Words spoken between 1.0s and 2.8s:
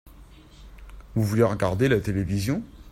Vous voulez regarder la télévision?